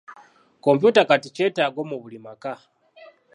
Kompyuta 0.63 1.01
kati 1.09 1.27
kyetaago 1.35 1.81
mu 1.89 1.97
buli 2.01 2.19
maka. 2.25 2.53